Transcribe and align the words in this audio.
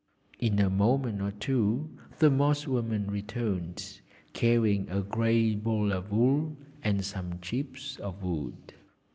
In 0.39 0.57
a 0.57 0.67
moment 0.67 1.21
or 1.21 1.29
two 1.29 1.91
the 2.17 2.31
Moss 2.31 2.65
woman 2.67 3.11
returned, 3.11 4.01
carrying 4.33 4.89
a 4.89 5.03
grey 5.03 5.53
ball 5.53 5.93
of 5.93 6.11
wool 6.11 6.57
and 6.83 7.05
some 7.05 7.37
chips 7.39 7.97
of 7.97 8.23
wood. 8.23 8.73